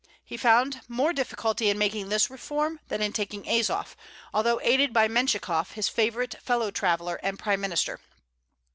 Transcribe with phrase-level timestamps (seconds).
[0.25, 3.95] He found more difficulty in making this reform than in taking Azof,
[4.33, 7.99] although aided by Mentchikof, his favorite, fellow traveller, and prime minister.